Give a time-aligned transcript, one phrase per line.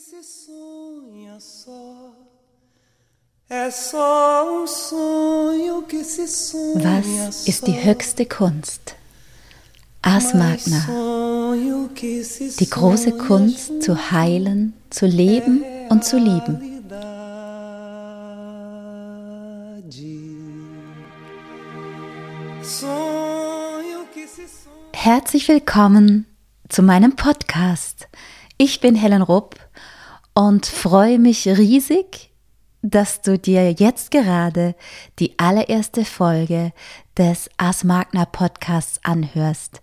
[0.00, 2.14] se sonha só.
[3.50, 8.94] É só um sonho que se sonha Was ist die höchste Kunst?
[10.00, 10.86] Ars Magna,
[12.58, 16.82] die große Kunst zu heilen, zu leben und zu lieben.
[24.94, 26.24] Herzlich willkommen
[26.70, 28.08] zu meinem Podcast.
[28.56, 29.56] Ich bin Helen Rupp
[30.34, 32.30] und freue mich riesig,
[32.82, 34.74] dass du dir jetzt gerade
[35.18, 36.72] die allererste Folge
[37.16, 39.82] des Ars Magna Podcasts anhörst.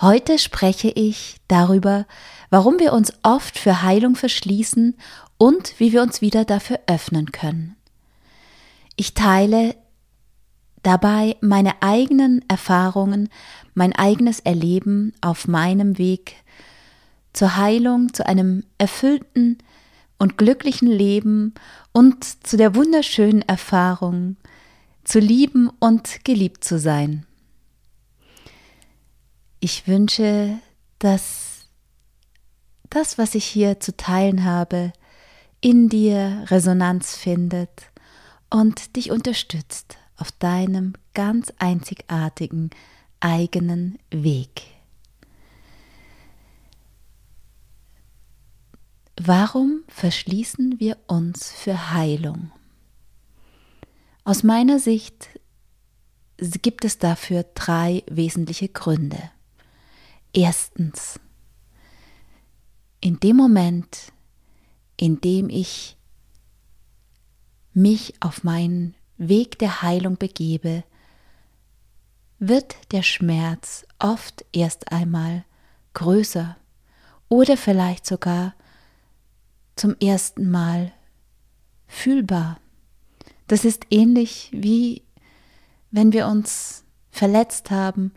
[0.00, 2.06] Heute spreche ich darüber,
[2.50, 4.96] warum wir uns oft für Heilung verschließen
[5.38, 7.76] und wie wir uns wieder dafür öffnen können.
[8.96, 9.74] Ich teile
[10.82, 13.28] dabei meine eigenen Erfahrungen,
[13.74, 16.34] mein eigenes Erleben auf meinem Weg
[17.32, 19.58] zur Heilung, zu einem erfüllten
[20.18, 21.54] und glücklichen Leben
[21.92, 24.36] und zu der wunderschönen Erfahrung,
[25.04, 27.26] zu lieben und geliebt zu sein.
[29.60, 30.58] Ich wünsche,
[30.98, 31.68] dass
[32.90, 34.92] das, was ich hier zu teilen habe,
[35.60, 37.70] in dir Resonanz findet
[38.50, 42.70] und dich unterstützt auf deinem ganz einzigartigen
[43.20, 44.62] eigenen Weg.
[49.24, 52.50] Warum verschließen wir uns für Heilung?
[54.24, 55.28] Aus meiner Sicht
[56.38, 59.30] gibt es dafür drei wesentliche Gründe.
[60.32, 61.20] Erstens,
[63.00, 64.12] in dem Moment,
[64.96, 65.96] in dem ich
[67.74, 70.82] mich auf meinen Weg der Heilung begebe,
[72.40, 75.44] wird der Schmerz oft erst einmal
[75.94, 76.56] größer
[77.28, 78.54] oder vielleicht sogar
[79.76, 80.92] zum ersten Mal
[81.86, 82.58] fühlbar.
[83.46, 85.02] Das ist ähnlich wie
[85.90, 88.12] wenn wir uns verletzt haben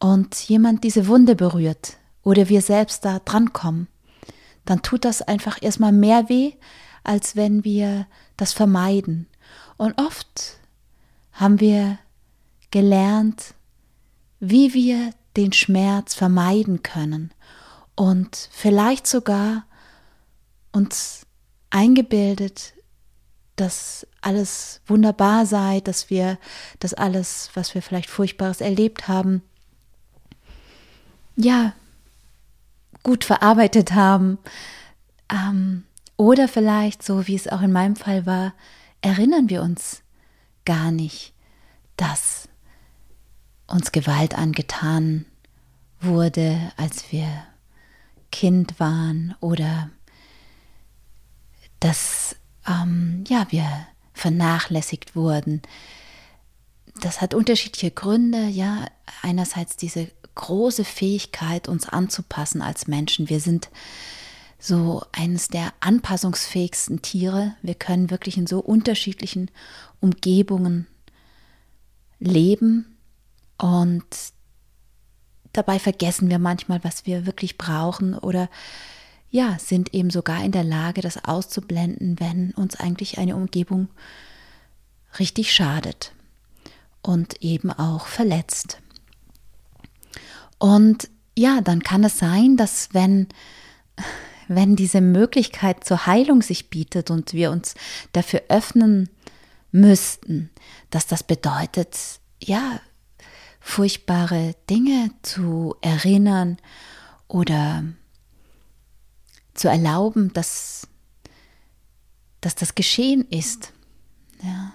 [0.00, 3.86] und jemand diese Wunde berührt oder wir selbst da drankommen,
[4.64, 6.52] dann tut das einfach erstmal mehr weh,
[7.04, 8.06] als wenn wir
[8.36, 9.28] das vermeiden.
[9.76, 10.58] Und oft
[11.32, 11.98] haben wir
[12.70, 13.54] gelernt,
[14.40, 17.32] wie wir den Schmerz vermeiden können
[17.94, 19.64] und vielleicht sogar
[20.74, 21.26] uns
[21.70, 22.74] eingebildet,
[23.56, 26.38] dass alles wunderbar sei, dass wir
[26.80, 29.42] das alles, was wir vielleicht Furchtbares erlebt haben,
[31.36, 31.72] ja,
[33.02, 34.38] gut verarbeitet haben.
[35.30, 35.84] Ähm,
[36.16, 38.54] oder vielleicht, so wie es auch in meinem Fall war,
[39.00, 40.02] erinnern wir uns
[40.64, 41.32] gar nicht,
[41.96, 42.48] dass
[43.66, 45.26] uns Gewalt angetan
[46.00, 47.28] wurde, als wir
[48.30, 49.90] Kind waren oder
[51.84, 52.36] dass
[52.66, 53.66] ähm, ja, wir
[54.14, 55.60] vernachlässigt wurden.
[57.02, 58.86] Das hat unterschiedliche Gründe, ja.
[59.20, 63.28] Einerseits diese große Fähigkeit, uns anzupassen als Menschen.
[63.28, 63.68] Wir sind
[64.58, 67.54] so eines der anpassungsfähigsten Tiere.
[67.60, 69.50] Wir können wirklich in so unterschiedlichen
[70.00, 70.86] Umgebungen
[72.18, 72.96] leben
[73.58, 74.06] und
[75.52, 78.48] dabei vergessen wir manchmal, was wir wirklich brauchen oder
[79.34, 83.88] ja, sind eben sogar in der Lage, das auszublenden, wenn uns eigentlich eine Umgebung
[85.18, 86.12] richtig schadet
[87.02, 88.78] und eben auch verletzt.
[90.58, 93.26] Und ja, dann kann es sein, dass wenn
[94.46, 97.74] wenn diese Möglichkeit zur Heilung sich bietet und wir uns
[98.12, 99.08] dafür öffnen
[99.72, 100.50] müssten,
[100.90, 101.98] dass das bedeutet,
[102.40, 102.78] ja,
[103.58, 106.58] furchtbare Dinge zu erinnern
[107.26, 107.82] oder
[109.54, 110.86] zu erlauben, dass,
[112.40, 113.72] dass das geschehen ist.
[114.42, 114.72] Ja.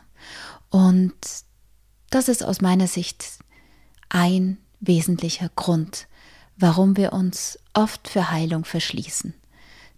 [0.69, 1.15] Und
[2.09, 3.39] das ist aus meiner Sicht
[4.09, 6.07] ein wesentlicher Grund,
[6.57, 9.33] warum wir uns oft für Heilung verschließen,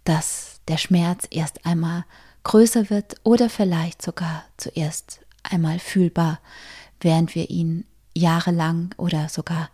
[0.03, 2.05] dass der Schmerz erst einmal
[2.43, 6.39] größer wird oder vielleicht sogar zuerst einmal fühlbar,
[6.99, 9.69] während wir ihn jahrelang oder sogar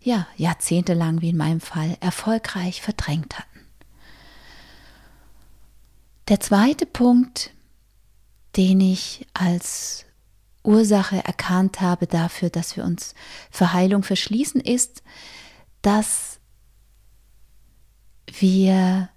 [0.00, 3.51] ja, jahrzehntelang, wie in meinem Fall, erfolgreich verdrängt hatten.
[6.28, 7.52] Der zweite Punkt,
[8.56, 10.04] den ich als
[10.62, 13.14] Ursache erkannt habe dafür, dass wir uns
[13.50, 15.02] für Heilung verschließen, ist,
[15.82, 16.38] dass
[18.26, 19.08] wir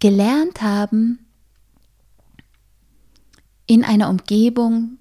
[0.00, 1.20] gelernt haben,
[3.66, 4.98] in einer Umgebung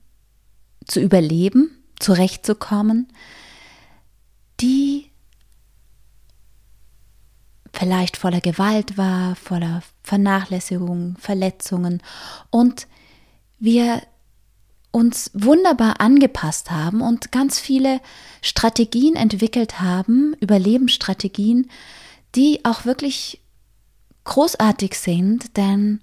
[0.86, 3.08] zu überleben, zurechtzukommen,
[4.62, 5.12] die
[7.84, 12.02] vielleicht voller Gewalt war, voller Vernachlässigung, Verletzungen.
[12.50, 12.88] Und
[13.60, 14.02] wir
[14.92, 18.00] uns wunderbar angepasst haben und ganz viele
[18.42, 21.70] Strategien entwickelt haben, Überlebensstrategien,
[22.36, 23.42] die auch wirklich
[24.24, 26.00] großartig sind, denn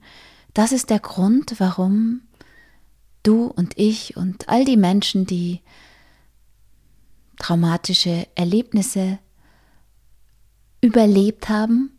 [0.52, 2.20] das ist der Grund, warum
[3.22, 5.60] du und ich und all die Menschen, die
[7.38, 9.18] traumatische Erlebnisse
[10.80, 11.98] überlebt haben,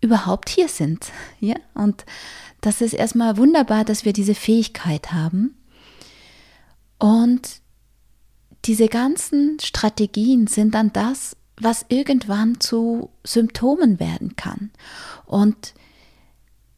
[0.00, 1.12] überhaupt hier sind.
[1.40, 1.56] Ja?
[1.74, 2.04] Und
[2.60, 5.56] das ist erstmal wunderbar, dass wir diese Fähigkeit haben.
[6.98, 7.60] Und
[8.64, 14.70] diese ganzen Strategien sind dann das, was irgendwann zu Symptomen werden kann.
[15.26, 15.74] Und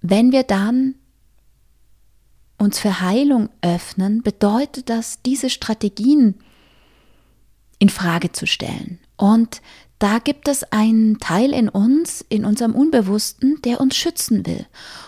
[0.01, 0.95] wenn wir dann
[2.59, 6.37] uns für Heilung öffnen, bedeutet das, diese Strategien
[7.79, 8.99] in Frage zu stellen.
[9.17, 9.61] Und
[9.99, 14.67] da gibt es einen Teil in uns, in unserem Unbewussten, der uns schützen will.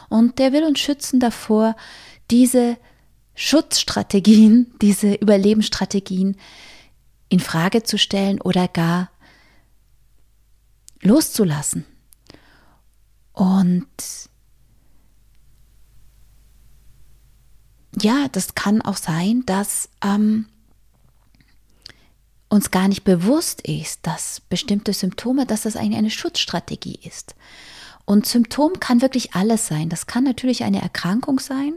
[0.09, 1.77] Und der will uns schützen davor,
[2.31, 2.79] diese
[3.35, 6.37] Schutzstrategien, diese Überlebensstrategien
[7.29, 9.11] in Frage zu stellen oder gar
[11.03, 11.85] loszulassen.
[13.33, 13.87] Und
[18.01, 20.47] ja, das kann auch sein, dass ähm,
[22.57, 27.37] uns gar nicht bewusst ist, dass bestimmte Symptome, dass das eigentlich eine Schutzstrategie ist.
[28.05, 29.89] Und Symptom kann wirklich alles sein.
[29.89, 31.75] Das kann natürlich eine Erkrankung sein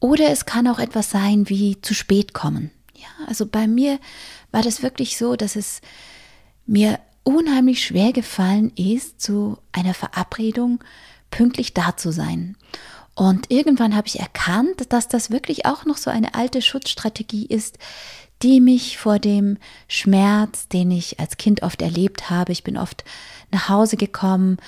[0.00, 2.70] oder es kann auch etwas sein wie zu spät kommen.
[2.94, 3.98] Ja, also bei mir
[4.52, 5.80] war das wirklich so, dass es
[6.66, 10.82] mir unheimlich schwer gefallen ist, zu einer Verabredung
[11.30, 12.56] pünktlich da zu sein.
[13.14, 17.78] Und irgendwann habe ich erkannt, dass das wirklich auch noch so eine alte Schutzstrategie ist,
[18.44, 19.56] die mich vor dem
[19.88, 23.02] Schmerz, den ich als Kind oft erlebt habe, ich bin oft
[23.50, 24.58] nach Hause gekommen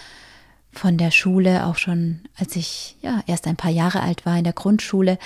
[0.73, 4.45] von der Schule, auch schon als ich ja erst ein paar Jahre alt war in
[4.45, 5.19] der Grundschule.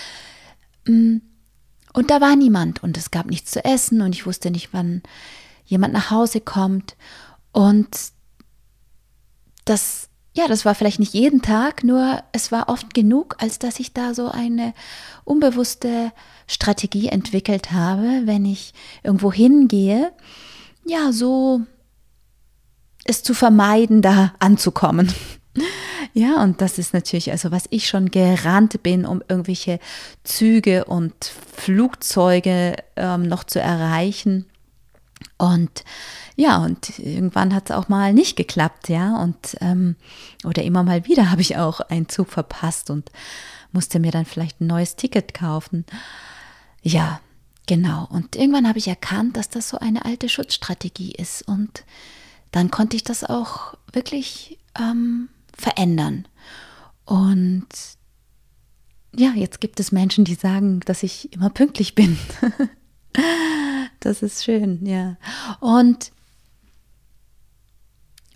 [0.85, 1.19] Mm,
[1.93, 5.02] und da war niemand und es gab nichts zu essen und ich wusste nicht, wann
[5.64, 6.97] jemand nach Hause kommt.
[7.52, 7.88] Und
[9.64, 13.81] das ja, das war vielleicht nicht jeden Tag, nur es war oft genug, als dass
[13.81, 14.75] ich da so eine
[15.25, 16.12] unbewusste
[16.47, 18.73] Strategie entwickelt habe, wenn ich
[19.03, 20.12] irgendwo hingehe,
[20.87, 21.62] ja, so
[23.05, 25.12] es zu vermeiden, da anzukommen.
[26.12, 29.79] Ja, und das ist natürlich, also was ich schon gerannt bin, um irgendwelche
[30.25, 31.12] Züge und
[31.56, 34.47] Flugzeuge ähm, noch zu erreichen.
[35.39, 35.85] Und
[36.37, 39.17] ja, und irgendwann hat es auch mal nicht geklappt, ja.
[39.23, 39.97] Und ähm,
[40.45, 43.11] oder immer mal wieder habe ich auch einen Zug verpasst und
[43.73, 45.85] musste mir dann vielleicht ein neues Ticket kaufen.
[46.83, 47.21] Ja,
[47.67, 48.07] genau.
[48.11, 51.43] Und irgendwann habe ich erkannt, dass das so eine alte Schutzstrategie ist.
[51.43, 51.85] Und
[52.53, 56.27] dann konnte ich das auch wirklich ähm, verändern.
[57.05, 57.69] Und
[59.15, 62.19] ja, jetzt gibt es Menschen, die sagen, dass ich immer pünktlich bin.
[64.00, 65.17] das ist schön, ja.
[65.61, 66.12] Und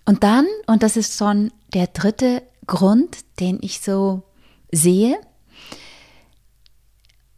[0.07, 4.23] und dann, und das ist schon der dritte Grund, den ich so
[4.71, 5.19] sehe,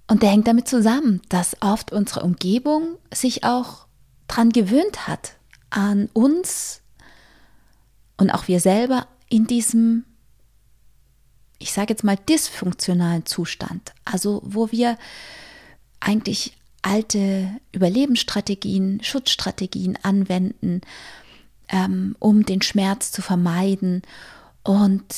[0.08, 3.88] und der hängt damit zusammen, dass oft unsere Umgebung sich auch
[4.28, 5.34] dran gewöhnt hat,
[5.70, 6.82] an uns
[8.18, 10.06] und auch wir selber in diesem,
[11.60, 13.94] ich sage jetzt mal, dysfunktionalen Zustand.
[14.06, 14.98] Also wo wir
[16.00, 16.58] eigentlich
[16.88, 20.82] alte Überlebensstrategien, Schutzstrategien anwenden,
[21.68, 24.04] ähm, um den Schmerz zu vermeiden
[24.64, 25.14] und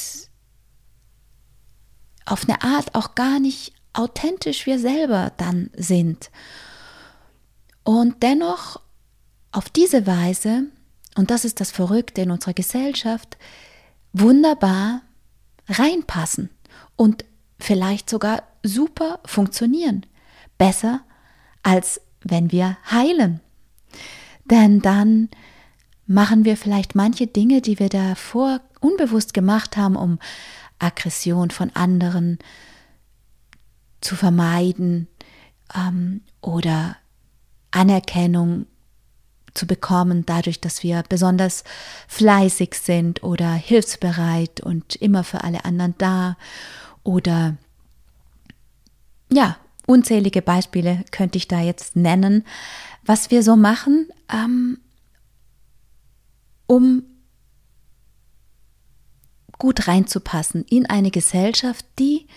[2.26, 6.32] auf eine Art auch gar nicht authentisch wir selber dann sind.
[7.84, 8.80] Und dennoch
[9.52, 10.64] auf diese Weise,
[11.16, 13.38] und das ist das Verrückte in unserer Gesellschaft,
[14.14, 15.02] wunderbar
[15.68, 16.50] reinpassen
[16.96, 17.26] und
[17.60, 20.06] vielleicht sogar super funktionieren.
[20.58, 21.02] Besser
[21.64, 23.40] als wenn wir heilen.
[24.46, 25.30] Denn dann
[26.06, 30.20] machen wir vielleicht manche Dinge, die wir davor unbewusst gemacht haben, um
[30.80, 32.40] Aggression von anderen
[34.02, 35.08] zu vermeiden
[35.76, 36.96] ähm, oder
[37.72, 38.66] Anerkennung
[39.54, 41.64] zu bekommen, dadurch, dass wir besonders
[42.08, 46.38] fleißig sind oder hilfsbereit und immer für alle anderen da
[47.04, 47.58] oder
[49.32, 49.58] ja,
[49.90, 52.46] unzählige Beispiele könnte ich da jetzt nennen,
[53.04, 54.80] was wir so machen, ähm,
[56.68, 57.04] um
[59.58, 62.28] gut reinzupassen in eine Gesellschaft, die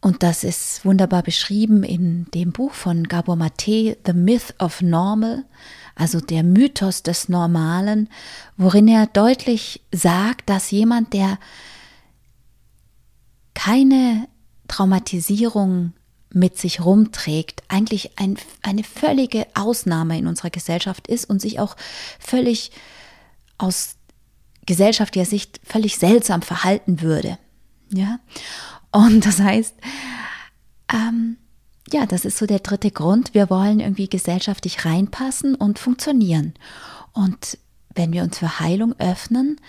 [0.00, 5.44] Und das ist wunderbar beschrieben in dem Buch von Gabor Mate, The Myth of Normal,
[5.96, 8.08] also der Mythos des Normalen,
[8.56, 11.38] worin er deutlich sagt, dass jemand, der
[13.54, 14.28] keine
[14.68, 15.92] Traumatisierung
[16.32, 21.76] mit sich rumträgt, eigentlich ein, eine völlige Ausnahme in unserer Gesellschaft ist und sich auch
[22.18, 22.72] völlig
[23.58, 23.96] aus
[24.66, 27.38] gesellschaftlicher Sicht völlig seltsam verhalten würde.
[27.92, 28.18] Ja,
[28.90, 29.74] und das heißt,
[30.92, 31.36] ähm,
[31.92, 33.32] ja, das ist so der dritte Grund.
[33.32, 36.54] Wir wollen irgendwie gesellschaftlich reinpassen und funktionieren.
[37.12, 37.58] Und
[37.94, 39.60] wenn wir uns für Heilung öffnen,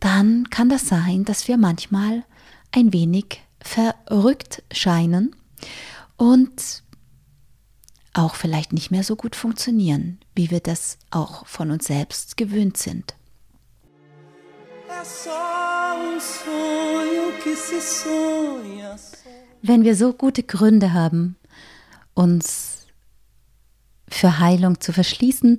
[0.00, 2.24] dann kann das sein, dass wir manchmal
[2.72, 5.34] ein wenig verrückt scheinen
[6.16, 6.82] und
[8.12, 12.76] auch vielleicht nicht mehr so gut funktionieren, wie wir das auch von uns selbst gewöhnt
[12.76, 13.14] sind.
[19.62, 21.36] Wenn wir so gute Gründe haben,
[22.12, 22.86] uns
[24.08, 25.58] für Heilung zu verschließen,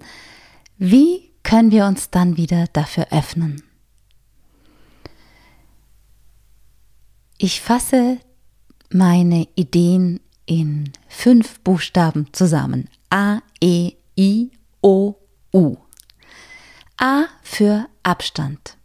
[0.77, 3.64] wie können wir uns dann wieder dafür öffnen?
[7.37, 8.17] Ich fasse
[8.89, 12.87] meine Ideen in fünf Buchstaben zusammen.
[13.09, 14.51] A, E, I,
[14.81, 15.15] O,
[15.53, 15.75] U.
[16.97, 18.77] A für Abstand.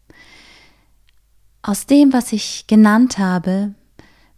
[1.62, 3.75] Aus dem, was ich genannt habe,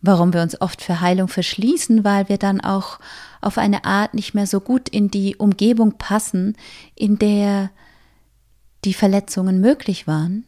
[0.02, 2.98] warum wir uns oft für Heilung verschließen, weil wir dann auch
[3.40, 6.56] auf eine Art nicht mehr so gut in die Umgebung passen,
[6.94, 7.70] in der
[8.84, 10.44] die Verletzungen möglich waren,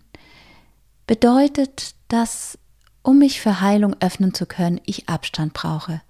[1.07, 2.59] bedeutet, dass
[3.05, 6.01] um mich für Heilung öffnen zu können, ich Abstand brauche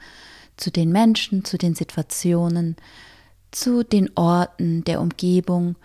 [0.57, 2.77] zu den Menschen, zu den Situationen,
[3.51, 5.77] zu den Orten der Umgebung,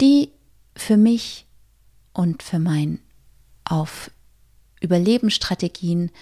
[0.00, 0.30] die
[0.76, 1.46] für mich
[2.12, 3.00] und für mein
[3.64, 4.10] auf
[4.80, 6.12] Überlebensstrategien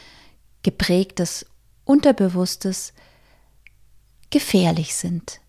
[0.63, 1.45] geprägtes
[1.85, 2.95] Unterbewusstes
[4.31, 5.41] gefährlich sind,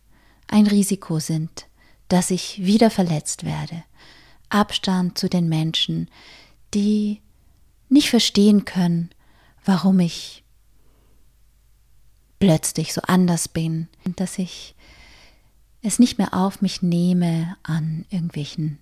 [0.48, 1.68] ein Risiko sind,
[2.10, 3.84] dass ich wieder verletzt werde.
[4.50, 6.10] Abstand zu den Menschen,
[6.74, 7.22] die
[7.96, 9.10] nicht verstehen können,
[9.64, 10.44] warum ich
[12.40, 13.88] plötzlich so anders bin,
[14.18, 14.76] dass ich
[15.82, 18.80] es nicht mehr auf mich nehme, an irgendwelchen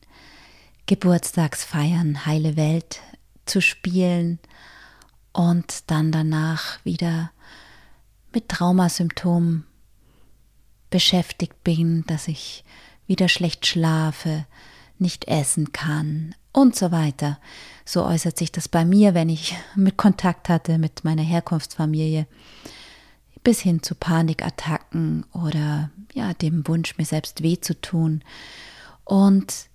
[0.88, 3.02] Geburtstagsfeiern heile Welt
[3.46, 4.40] zu spielen
[5.32, 7.32] und dann danach wieder
[8.34, 9.64] mit Traumasymptomen
[10.90, 12.64] beschäftigt bin, dass ich
[13.06, 14.48] wieder schlecht schlafe,
[14.98, 17.40] nicht essen kann und so weiter.
[17.84, 22.28] So äußert sich das bei mir, wenn ich mit Kontakt hatte mit meiner Herkunftsfamilie,
[23.44, 28.24] bis hin zu Panikattacken oder ja, dem Wunsch, mir selbst weh zu tun.
[29.04, 29.68] Und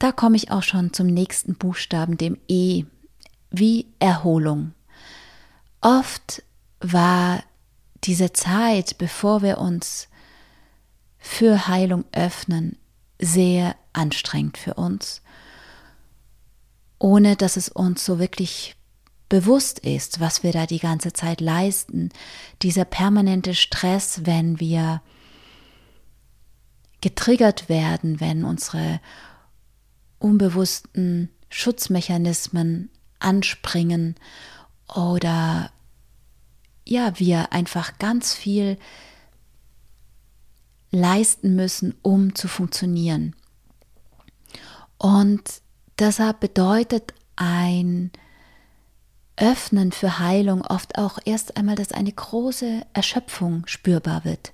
[0.00, 2.84] da komme ich auch schon zum nächsten Buchstaben, dem E,
[3.50, 4.72] wie Erholung.
[5.80, 6.42] Oft
[6.80, 7.44] war
[8.04, 10.08] diese Zeit, bevor wir uns
[11.18, 12.79] für Heilung öffnen,
[13.20, 15.22] sehr anstrengend für uns,
[16.98, 18.76] ohne dass es uns so wirklich
[19.28, 22.10] bewusst ist, was wir da die ganze Zeit leisten.
[22.62, 25.00] Dieser permanente Stress, wenn wir
[27.00, 29.00] getriggert werden, wenn unsere
[30.18, 34.16] unbewussten Schutzmechanismen anspringen
[34.94, 35.70] oder
[36.84, 38.78] ja, wir einfach ganz viel
[40.90, 43.34] leisten müssen, um zu funktionieren.
[44.98, 45.62] Und
[45.98, 48.10] deshalb bedeutet ein
[49.36, 54.52] Öffnen für Heilung oft auch erst einmal, dass eine große Erschöpfung spürbar wird.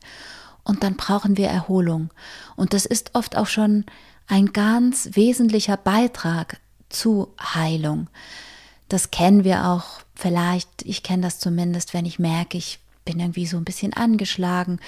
[0.62, 2.10] Und dann brauchen wir Erholung.
[2.54, 3.84] Und das ist oft auch schon
[4.28, 8.08] ein ganz wesentlicher Beitrag zu Heilung.
[8.88, 13.46] Das kennen wir auch vielleicht, ich kenne das zumindest, wenn ich merke, ich bin irgendwie
[13.46, 14.78] so ein bisschen angeschlagen,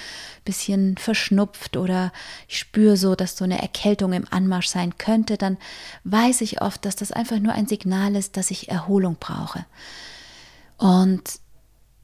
[0.45, 2.13] bisschen verschnupft oder
[2.47, 5.57] ich spüre so, dass so eine Erkältung im Anmarsch sein könnte, dann
[6.03, 9.65] weiß ich oft, dass das einfach nur ein Signal ist, dass ich Erholung brauche.
[10.77, 11.23] Und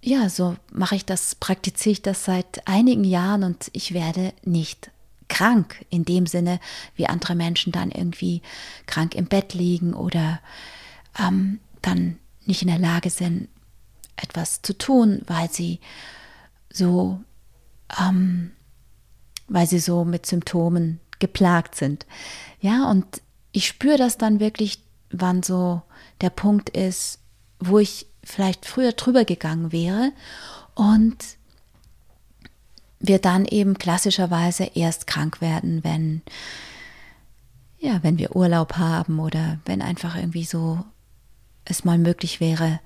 [0.01, 4.91] ja, so mache ich das, praktiziere ich das seit einigen Jahren und ich werde nicht
[5.27, 6.59] krank in dem Sinne,
[6.95, 8.41] wie andere Menschen dann irgendwie
[8.85, 10.39] krank im Bett liegen oder
[11.19, 13.47] ähm, dann nicht in der Lage sind,
[14.15, 15.79] etwas zu tun, weil sie
[16.71, 17.19] so,
[17.99, 18.51] ähm,
[19.47, 22.05] weil sie so mit Symptomen geplagt sind.
[22.59, 24.79] Ja, und ich spüre das dann wirklich,
[25.11, 25.81] wann so
[26.21, 27.19] der Punkt ist,
[27.59, 30.11] wo ich vielleicht früher drüber gegangen wäre
[30.73, 31.17] und
[32.99, 36.21] wir dann eben klassischerweise erst krank werden, wenn
[37.77, 40.83] ja, wenn wir Urlaub haben oder wenn einfach irgendwie so
[41.65, 42.79] es mal möglich wäre,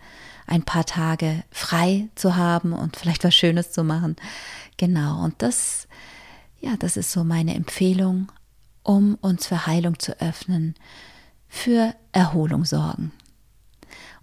[0.50, 4.15] ein paar Tage frei zu haben und vielleicht was Schönes zu machen.
[4.77, 5.88] Genau, und das,
[6.60, 8.32] ja, das ist so meine Empfehlung,
[8.82, 10.74] um uns für Heilung zu öffnen,
[11.48, 13.12] für Erholung sorgen.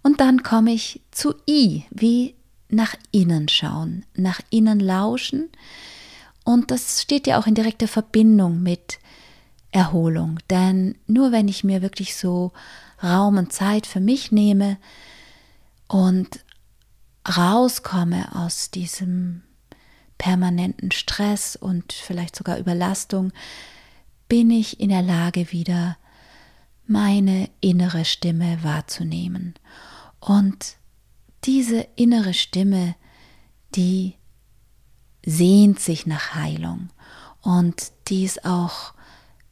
[0.03, 2.35] Und dann komme ich zu I, wie
[2.69, 5.49] nach innen schauen, nach innen lauschen.
[6.43, 8.99] Und das steht ja auch in direkter Verbindung mit
[9.71, 10.39] Erholung.
[10.49, 12.51] Denn nur wenn ich mir wirklich so
[13.01, 14.77] Raum und Zeit für mich nehme
[15.87, 16.43] und
[17.27, 19.43] rauskomme aus diesem
[20.17, 23.31] permanenten Stress und vielleicht sogar Überlastung,
[24.27, 25.97] bin ich in der Lage wieder
[26.85, 29.55] meine innere Stimme wahrzunehmen.
[30.19, 30.77] Und
[31.43, 32.95] diese innere Stimme,
[33.75, 34.15] die
[35.25, 36.89] sehnt sich nach Heilung
[37.41, 38.93] und die ist auch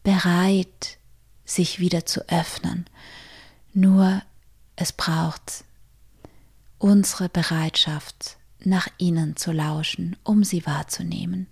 [0.03, 0.97] bereit,
[1.45, 2.85] sich wieder zu öffnen.
[3.73, 4.21] Nur
[4.75, 5.65] es braucht
[6.77, 11.47] unsere Bereitschaft, nach ihnen zu lauschen, um sie wahrzunehmen.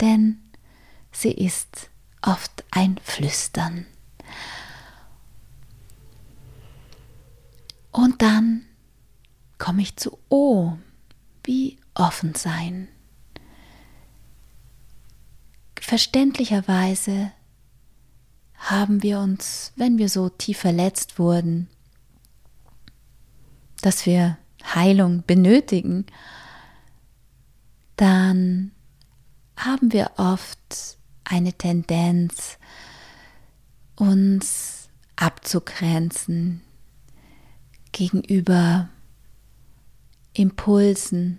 [0.00, 0.38] Denn
[1.10, 1.90] sie ist
[2.22, 3.86] oft ein Flüstern.
[7.90, 8.66] Und dann
[9.58, 10.76] komme ich zu O,
[11.44, 12.88] wie offen sein.
[15.80, 17.32] Verständlicherweise
[18.56, 21.68] haben wir uns, wenn wir so tief verletzt wurden,
[23.82, 24.36] dass wir
[24.74, 26.06] Heilung benötigen,
[27.96, 28.72] dann
[29.56, 32.58] haben wir oft eine Tendenz,
[33.96, 36.62] uns abzugrenzen,
[37.92, 38.90] gegenüber
[40.34, 41.38] Impulsen,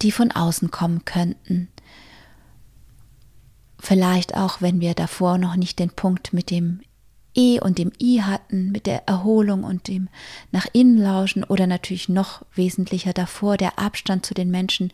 [0.00, 1.68] die von außen kommen könnten.
[3.78, 6.80] Vielleicht auch, wenn wir davor noch nicht den Punkt mit dem
[7.36, 10.08] E und dem I hatten, mit der Erholung und dem
[10.52, 14.92] nach innen lauschen oder natürlich noch wesentlicher davor der Abstand zu den Menschen,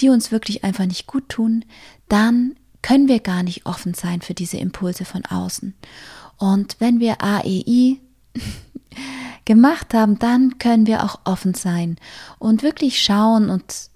[0.00, 1.64] die uns wirklich einfach nicht gut tun,
[2.08, 5.74] dann können wir gar nicht offen sein für diese Impulse von außen.
[6.36, 7.98] Und wenn wir AEI
[9.44, 11.96] gemacht haben, dann können wir auch offen sein
[12.38, 13.90] und wirklich schauen und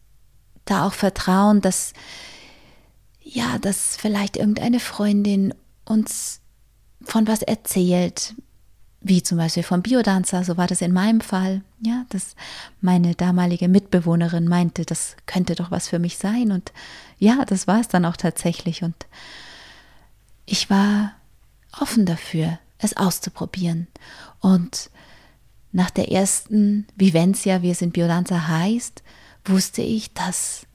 [0.65, 1.93] da auch vertrauen, dass
[3.23, 5.55] ja, dass vielleicht irgendeine Freundin
[5.85, 6.41] uns
[7.03, 8.35] von was erzählt,
[9.01, 12.37] wie zum Beispiel vom Biodanzer, so war das in meinem Fall, ja, dass
[12.81, 16.53] meine damalige Mitbewohnerin meinte, das könnte doch was für mich sein.
[16.53, 16.73] Und
[17.19, 18.83] ja, das war es dann auch tatsächlich.
[18.83, 19.07] Und
[20.45, 21.15] ich war
[21.81, 23.87] offen dafür, es auszuprobieren.
[24.41, 24.91] Und
[25.73, 29.03] nach der ersten Vivencia, wie es in Biodanza heißt,
[29.47, 30.67] wusste ich, dass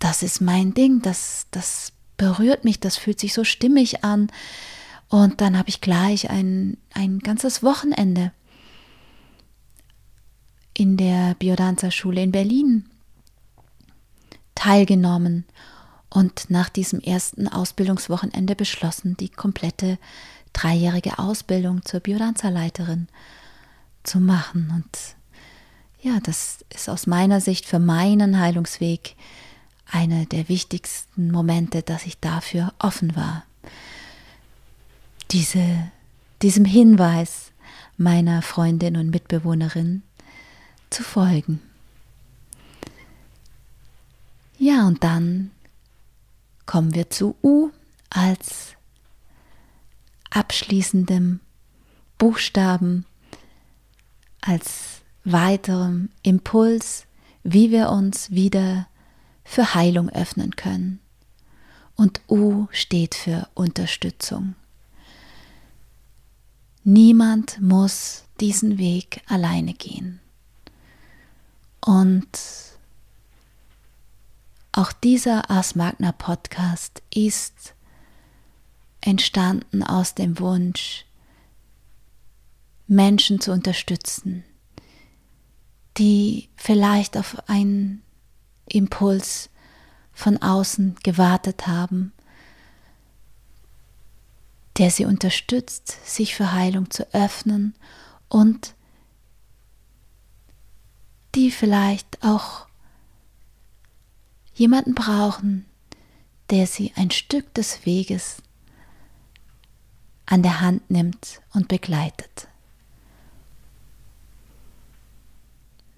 [0.00, 4.30] das ist mein Ding, das, das berührt mich, das fühlt sich so stimmig an.
[5.08, 8.32] Und dann habe ich gleich ein, ein ganzes Wochenende
[10.74, 12.84] in der Biodanza-Schule in Berlin
[14.54, 15.44] teilgenommen
[16.10, 19.98] und nach diesem ersten Ausbildungswochenende beschlossen, die komplette
[20.52, 23.08] dreijährige Ausbildung zur Biodanza-Leiterin
[24.02, 24.72] zu machen.
[24.74, 25.16] Und
[26.00, 29.16] ja, das ist aus meiner Sicht für meinen Heilungsweg
[29.90, 33.44] einer der wichtigsten Momente, dass ich dafür offen war.
[35.30, 35.90] Diese,
[36.42, 37.52] diesem Hinweis
[37.96, 40.02] meiner Freundin und Mitbewohnerin
[40.90, 41.60] zu folgen.
[44.58, 45.50] Ja, und dann
[46.66, 47.70] kommen wir zu U
[48.10, 48.74] als
[50.30, 51.40] abschließendem
[52.18, 53.06] Buchstaben,
[54.40, 57.06] als weiterem Impuls,
[57.42, 58.88] wie wir uns wieder
[59.48, 61.00] für Heilung öffnen können.
[61.96, 64.54] Und U steht für Unterstützung.
[66.84, 70.20] Niemand muss diesen Weg alleine gehen.
[71.80, 72.28] Und
[74.72, 77.74] auch dieser Ars Magna Podcast ist
[79.00, 81.06] entstanden aus dem Wunsch,
[82.86, 84.44] Menschen zu unterstützen,
[85.96, 88.02] die vielleicht auf einen
[88.68, 89.50] Impuls
[90.12, 92.12] von außen gewartet haben,
[94.78, 97.74] der sie unterstützt, sich für Heilung zu öffnen
[98.28, 98.74] und
[101.34, 102.66] die vielleicht auch
[104.54, 105.66] jemanden brauchen,
[106.50, 108.42] der sie ein Stück des Weges
[110.26, 112.48] an der Hand nimmt und begleitet.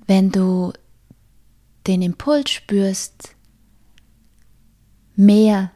[0.06, 0.72] Wenn du
[1.86, 3.34] den Impuls spürst,
[5.16, 5.70] mehr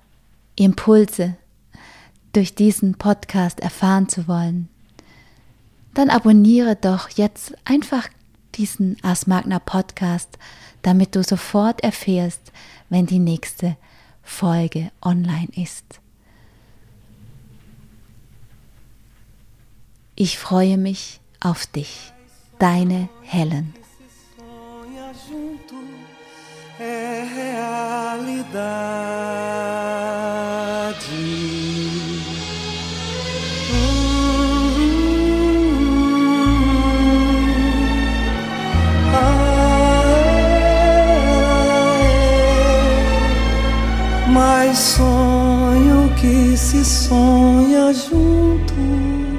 [0.57, 1.37] Impulse
[2.33, 4.69] durch diesen Podcast erfahren zu wollen,
[5.95, 8.09] dann abonniere doch jetzt einfach
[8.55, 10.39] diesen Ars Magna Podcast,
[10.83, 12.53] damit du sofort erfährst,
[12.89, 13.77] wenn die nächste
[14.23, 16.01] Folge online ist.
[20.17, 22.13] Ich freue mich auf dich,
[22.59, 23.75] deine Helen.
[44.27, 48.75] Mais sonho que se sonha junto.
[48.75, 49.34] é